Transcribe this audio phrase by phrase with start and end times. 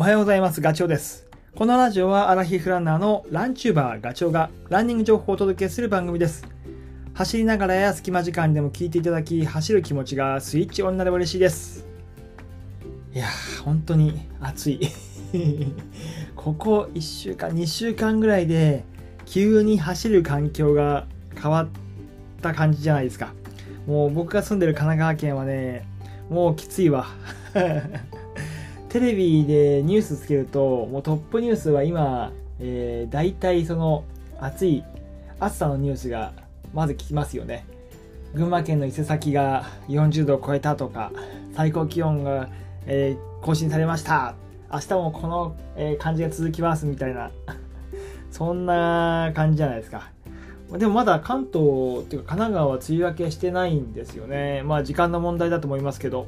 [0.00, 0.62] おはようございます。
[0.62, 1.26] ガチョウです。
[1.54, 6.48] このラジオはアラヒフランナーのランチューバーガチョウがランニング情報をお届けする番組です。
[7.12, 11.86] 走りながらや隙間時間でも聞いていただき、走る気持ちがスイッチオンになれば嬉しいです。
[13.12, 14.80] いやー、本当に暑い。
[16.34, 18.84] ここ1週間、2週間ぐらいで
[19.26, 21.06] 急に走る環境が
[21.38, 21.68] 変わっ
[22.40, 23.34] た感じじゃないですか。
[23.86, 25.86] もう僕が住んでる神奈川県はね、
[26.30, 27.06] もうきついわ。
[28.90, 34.02] テレビでニュースつけると、もうトップニュースは今、えー、大体その
[34.40, 34.82] 暑い、
[35.38, 36.32] 暑さのニュースが
[36.74, 37.64] まず聞きますよね。
[38.34, 41.12] 群馬県の伊勢崎が40度を超えたとか、
[41.54, 42.48] 最高気温が、
[42.86, 44.34] えー更新されました。
[44.70, 47.30] 明日もこの、えー感じが続きますみたいな、
[48.32, 50.10] そんな感じじゃないですか。
[50.72, 54.64] でもまだ関東っていうか神奈川は梅雨明けしてないんですよね。
[54.64, 56.26] まあ時間の問題だと思いますけど。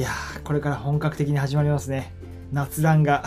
[0.00, 2.14] いやー、これから本格的に始まりますね。
[2.52, 3.22] 夏ランが。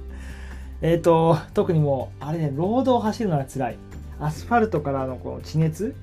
[0.82, 3.78] えっと、特にもう、あれね、ロードを走るのが辛い。
[4.20, 5.94] アスファルトからのこの地熱、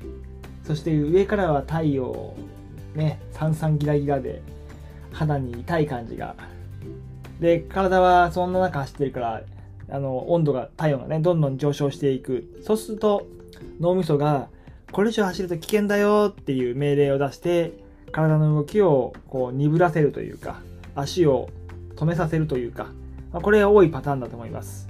[0.64, 2.34] そして上からは太陽、
[2.96, 4.42] ね、さんさんギラギラで、
[5.12, 6.34] 肌に痛い感じが。
[7.40, 9.44] で、体はそんな中走ってるから、
[9.92, 12.60] あの、温度が、体温がね、どんどん上昇していく。
[12.64, 13.28] そうすると、
[13.80, 14.48] 脳みそが、
[14.92, 17.83] これ以上走ると危険だよっていう命令を出して、
[18.14, 20.62] 体の動きをこう鈍らせるというか、
[20.96, 21.50] 足を
[21.96, 22.88] 止めさせるというか、
[23.34, 24.88] まこれが多いパターンだと思います。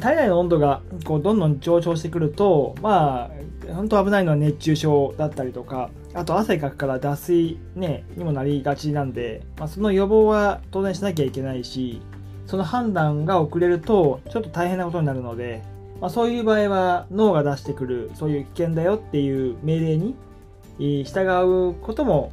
[0.00, 3.30] 体内の温度がこうどんどん上昇してくると、ま
[3.70, 12.02] あ、本当危ないのは熱中症だったりとか、あと汗かくから脱水、ね、にもなりがちなんで、まあ、その予防は当然しなきゃいけないし、
[12.46, 15.62] その判断が遅れるとちょっと大変なことになるので、
[16.00, 20.14] まあ、そういう場合は脳が出してくるそういう危険だよっていう命令に
[20.78, 22.32] 従うことも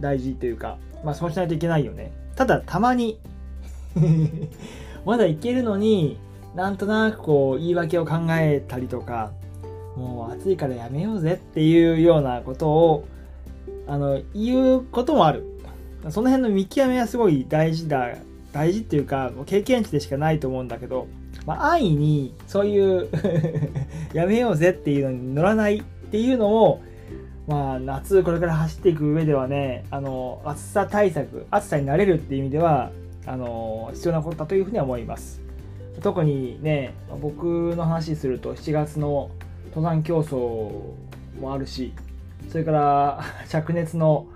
[0.00, 2.12] 大事というか、まあそうしないといけないよね。
[2.36, 3.18] ただたまに
[5.04, 6.18] まだいけるのに
[6.54, 9.32] なんとなくこう言い訳を考えたりとか
[9.96, 13.04] もう暑いからやめようぜっていうようなことを
[13.86, 15.46] あの言うこともある。
[16.10, 18.16] その辺の見極めはすごい大事だ
[18.52, 21.06] 大事っていうかもう経験値でしかないと思うんだけど、
[21.46, 23.08] まあ、安易にそういう
[24.12, 26.82] やめようぜっていうのに乗らないっていうのも
[27.46, 32.92] まあ、夏これから走っていく上ではねあの暑さ対策暑さに慣れるっていう意味では
[33.26, 35.40] あの必要なことだというふうには思います。
[36.02, 39.30] 特にね僕の話すると7月の
[39.66, 40.38] 登山競争
[41.40, 41.92] もあるし
[42.48, 44.26] それから灼熱の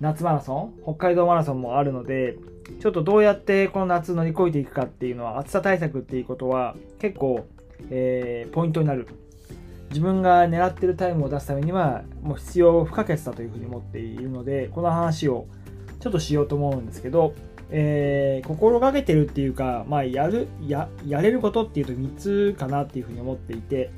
[0.00, 2.36] 夏マラソン北海道マラソンもあるので
[2.80, 7.46] ちょっとどうやってこの夏乗り越えていくかっていうのは暑さ対策っていうことは結構、
[7.90, 9.06] えーポイントになる。
[9.92, 15.46] 自分が狙ってるタイムを出すためにはもう必要不可欠だというふうに思っているのでこの話を
[16.00, 17.34] ちょっとしようと思うんですけど、
[17.70, 23.90] えー心がけてるっていうか、まあ、やるややれることっていうと3つかなっていうふうに思っていて、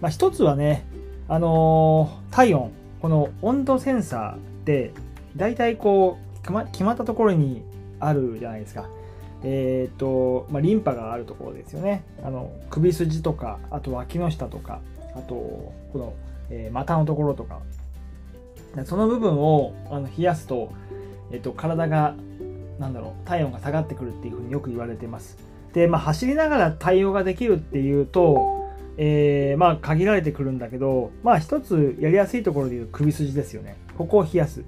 [0.00, 0.84] まあ、1つはね、
[1.28, 2.72] あのー体温。
[3.00, 4.92] この温度センサーって
[5.36, 7.62] 大体こう決ま決まったところに
[8.00, 8.88] あるじゃないですか。
[9.44, 12.02] えーとまあ、リンパがあるところですよね。
[12.24, 14.80] あの首筋とかあと脇の下とか。
[15.18, 16.14] あとこの、
[16.50, 17.60] えー股のところとか。
[18.84, 20.70] その部分をあの冷やすと、
[21.32, 22.14] えっと体が
[22.78, 25.36] なんだろう体温が下がってくるっていうふうによく言われてます。
[25.72, 33.76] で、まあ、走りながら対応ができるっていうと、えーまあ限られてくるんだけどまあ一つやりやすいところでいう首筋ですよね。
[33.96, 34.62] ここを冷やす。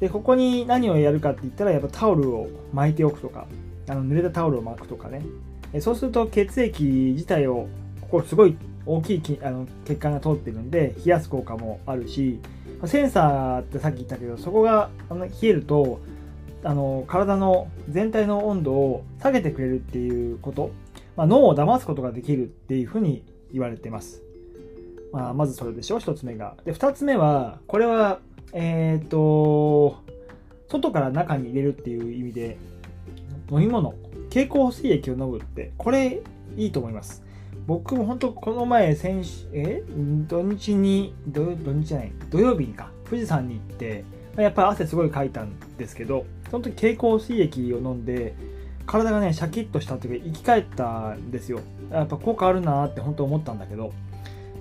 [0.00, 3.46] でここに何をやるかって言ったらやっぱタオルを巻いておくとか。
[3.88, 5.22] あの濡れたタオルを巻くとかね。
[5.80, 7.68] そうすると血液自体を
[8.00, 8.56] ここすごい
[8.86, 12.40] 大きいきあの血管が通ってるんで冷やす効果もあるし
[12.86, 16.00] センサーってさっき言ったけどそこがあの冷えると
[16.62, 20.70] あの体の全体の温度を下げてくれるっていうこと、
[21.16, 24.22] まあ、脳を騙すことができるっていうふうに言われてます、
[25.12, 26.56] まあ、まずそれでしょ一つ目が。
[26.64, 28.20] で二つ目はこれは
[28.52, 29.96] えっ、と
[30.68, 32.56] 外から中に入れるっていう意味で
[33.50, 33.94] 飲み物。
[34.30, 36.20] 経口補水液を飲むってこれ
[36.56, 37.25] いいと思います。
[37.66, 39.82] 僕も本当この前先週え？
[40.28, 44.04] 土日に土土日じゃない土曜日にか富士山に行って
[44.36, 48.34] やっぱり汗すごいかいたんですけどその時経口水液を飲んで
[48.86, 51.60] 体がねシャキッとしたというか生き返ったんですよ。
[51.90, 53.92] やっぱ効果あるなって本当思ったんだけど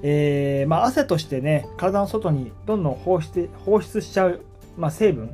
[0.04, 4.42] えーまあ、汗としてね体の外にどんどん放出放出しちゃう、
[4.78, 5.34] まあ、成分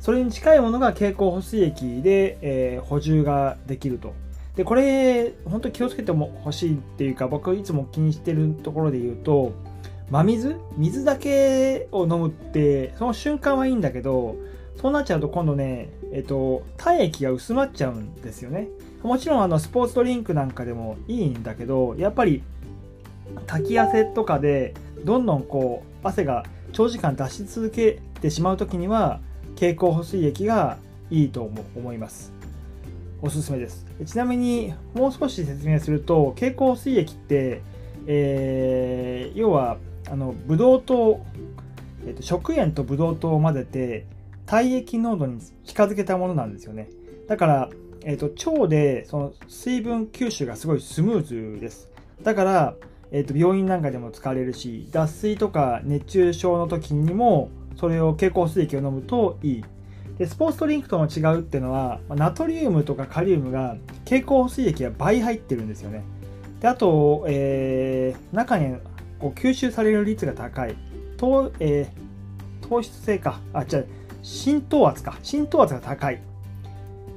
[0.00, 4.12] それに近いものが経口補水液で、えー補充ができると。
[4.56, 9.52] でこれ本当に気をつけてもほしいっていうか僕いつも気にしてるところで言うと
[10.10, 10.56] 真水？
[10.76, 14.36] 水だけを飲むってその瞬間はいいんだけど
[14.80, 18.68] そうなっちゃうと今度ね、えっと、体液が薄まっちゃうんですよね。
[19.02, 22.42] もちろんあのスポーツドリンクなんかでもいいんだけど、やっぱり
[23.46, 24.74] 滝汗とかで
[25.04, 29.20] どんどんこう汗が長時間出し続けてしまう時には
[29.54, 30.78] 経口補水液が
[31.10, 31.42] いいと
[31.76, 32.32] 思います。
[33.22, 33.86] おすすめです。
[34.04, 37.62] ちなみにもう少し説明すると経口補水液って、
[38.06, 39.78] えー、要は
[40.10, 41.24] あのブドウ糖、
[42.06, 44.06] えーと、食塩とブドウ糖を混ぜて
[44.46, 46.88] 体液濃度に近づけたものなんですよね。
[47.28, 47.70] だから、
[48.04, 51.22] えーと、腸でその水分吸収がすごいスムー
[51.56, 51.90] ズです。
[52.22, 52.74] だから、
[53.12, 59.64] えーと、病院なんかでも使われるし脱水とか熱中症の時にもそれを経口水液を飲むといい
[60.20, 66.04] でスポーツドリンクとの違うっていうのはナトリウムとかカリウムが経口補水液が倍入ってるんですよね。
[66.60, 68.76] であと、えー、中に
[69.18, 70.76] こう吸収される率が高い。
[71.16, 73.40] 糖,、えー、糖質性か。
[73.54, 73.84] あじゃ
[74.22, 75.16] 浸透圧か。
[75.22, 76.20] 浸透圧が高い。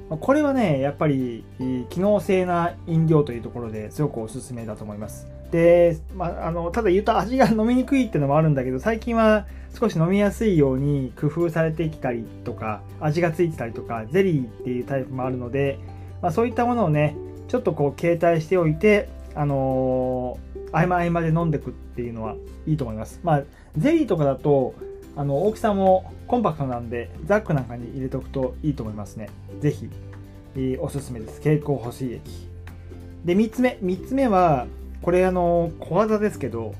[0.08, 1.44] これはねやっぱり
[1.90, 5.28] 機能性な飲料というところですごくおすすめだと思います。
[5.54, 9.46] で、まあ、あのただ言うと味が飲みにくいっていうのもあるんだけど最近は
[9.78, 15.78] 少し飲みやすいように工夫されてきたりとか味がついてたりとかゼリーっていうタイプもあるので、
[16.20, 17.16] まあ、そういったものをね
[17.46, 22.34] ちょっとこう携帯しておいてあのー、合間合間で飲んでくっていうのは
[22.66, 23.20] いいと思います。
[23.22, 23.42] まあ
[23.78, 24.74] ゼリーとかだと
[25.14, 29.28] あの大きさもコンパクトなんでザックなんかに入れておくといいと思いますね。
[29.60, 29.90] 是非、
[30.56, 31.40] えー、おすすめです。
[31.40, 32.48] 経口補水液。
[33.24, 34.66] で3つ目3つ目は
[35.04, 36.74] これあの小技ですけど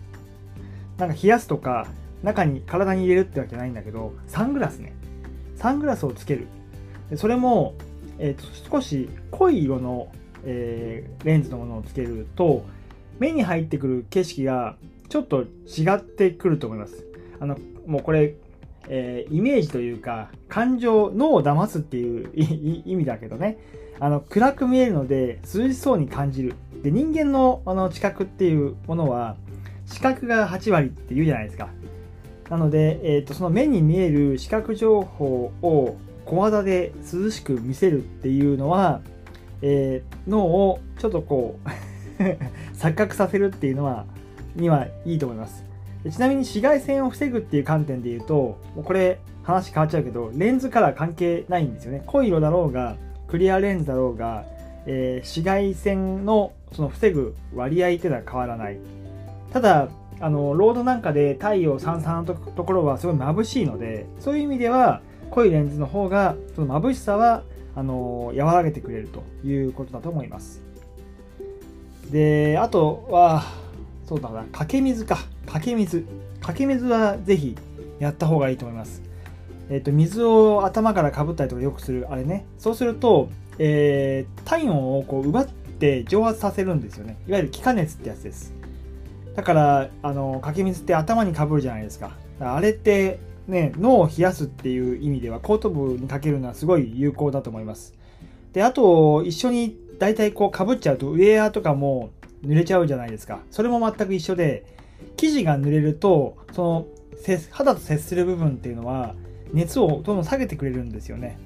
[0.97, 1.89] なんか冷やすとか
[2.23, 4.95] 中に体に入れるってわけないんだけどサングラスね。
[5.57, 6.47] サングラスをつける。
[7.11, 7.75] でそれも、
[8.19, 10.11] えーと、少し濃い色の、
[10.45, 12.65] えー、レンズのものをつけると
[13.19, 14.77] 目に入ってくる景色が
[15.11, 17.05] ちょっと違ってくると思います。
[17.41, 18.37] あのもうこれ、
[18.89, 22.31] えー、イメージというか感情脳を騙すっていう
[22.85, 23.59] 意味だけどね。
[24.01, 26.55] あの暗く見えるので涼しそうに感じる。
[26.83, 29.37] で人間のあの知覚っていうものは
[29.87, 31.69] 視覚が8割って言うじゃないですか。
[32.51, 35.97] なので、えーと、その目に見える視覚情報を
[36.27, 39.01] 小技で涼しく見せるっていうのは、
[39.63, 42.23] えー、脳をちょっとこう
[42.77, 44.05] 錯覚させるっていうのは
[44.57, 45.65] にはいいと思います。
[46.11, 52.03] ちなみに紫外線を防ぐっていう観点で言うとこれ話変わっちゃうけどレンズカラー関係ないんですよね。
[52.07, 52.97] 濃い色だろうが
[53.29, 54.45] クリアレンズだろうが、
[54.87, 58.79] えー、紫外線のその防ぐ割合っていうのは変わらない。
[59.53, 59.89] ただ
[60.21, 65.01] あのロードなんかで太陽さんさんのところはすごい眩しいのでそういう意味では
[65.31, 67.43] 濃いレンズの方がその眩しさは
[67.75, 70.63] あの和らげてくれるということだと思います。
[72.11, 73.45] であとは
[74.07, 75.19] そうだなかけ水か。
[75.55, 76.05] かけ水。
[76.41, 77.57] かけ水はぜひ
[78.01, 79.03] やった方がいいと思います。
[79.71, 82.45] えっ、ー、と水を頭からかぶったりとかよくするあれね。
[82.59, 83.29] そうすると、
[83.61, 87.17] えー、体温をこう奪って蒸発させるんですよね。
[87.29, 88.53] いわゆる気化熱ってやつです。
[89.37, 92.17] だからあのかけ水って頭にかぶるじゃないですか。
[92.41, 97.95] あれってね脳を冷やすっていう意味では後頭部にかけるのはすごい有効だと思います。
[98.55, 102.11] であと一緒に大体こうかぶっちゃうとウェアとかも
[102.45, 103.39] 濡れちゃうじゃないですか。
[103.53, 104.75] それも全く一緒で
[105.17, 106.87] 生地が濡れるとその
[107.51, 109.15] 肌と接する部分っていうのは
[109.53, 111.39] 熱をどんどん下げてくれるんですよね。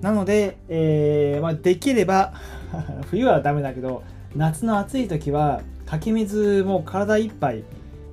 [0.00, 2.34] なので、えー、まあ、できれば
[3.10, 4.04] 冬はダメだけど
[4.36, 7.64] 夏の暑い時はかき水も体いっぱい、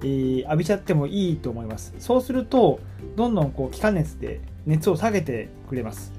[0.01, 1.93] えー、浴びちゃってもいいと思います。
[2.00, 2.79] そうすると
[3.15, 6.12] どんどんこう気化熱で熱を下げてくれます。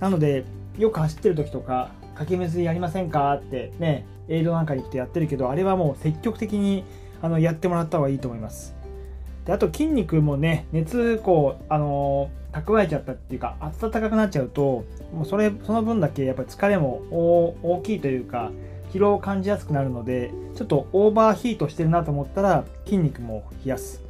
[0.00, 0.44] なので
[0.78, 6.84] よく走ってる時とかかき水やりませんかってねエイドなんかに来てやってるけどあれはもう積極的に
[7.24, 8.74] あのやってもらった方がいいと思います
[9.46, 17.02] であと筋肉もね熱こうあの蓄えちゃったっていうか暖かくなっちゃうともうそれその分だけやっぱり疲れも
[17.62, 18.52] 大きいというか
[18.92, 24.02] 疲労を感じやすくなるのでちょっとオーバーヒートしてるなと思ったら筋肉も冷やす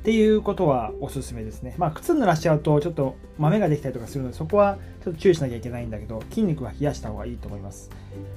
[0.00, 1.74] っていうことはおすすめですね。
[1.76, 7.90] まあ靴濡らしちゃうとちょっと豆ができたりとかするのでそこはちょっと注意しなきゃいけないんだけど筋肉は冷やした方がいいと思います。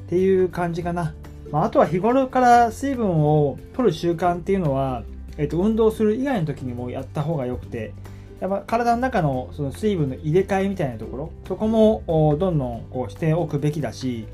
[0.08, 1.14] っていう感じかな。
[1.54, 5.04] まあ、あとは日頃から水分を取る習慣っていうのは、
[5.38, 7.94] えっと、運動する以外の時にもやった方がよくて
[8.40, 12.04] やっぱ体の中のその水分の入れ替えみたいなところそこも
[12.40, 14.26] どんどんこうしておくべきだし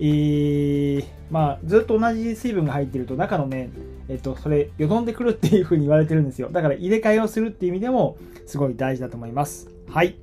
[0.00, 3.70] えー、まあ、ずっと同じ水分が入ってると中のね、
[4.08, 6.50] えっと、それ、よどんでくるっていう風に言われてるんですよ。
[6.52, 8.16] だから入れ替えをするっていう意味でも、
[8.46, 9.68] すごい大事だと思います。
[9.88, 10.16] はい。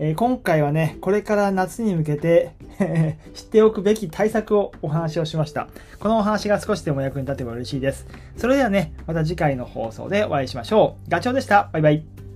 [0.00, 2.56] えー、今回はね、これから夏に向けて
[3.34, 5.68] 知っておくべき対策をお話をしました。
[5.98, 8.06] このお話が少しでも役に立てば嬉しいです。
[8.36, 11.10] それではね、また次回の放送でお会いしましょう。
[11.10, 11.68] ガチョウでした。
[11.72, 12.29] バイバイ。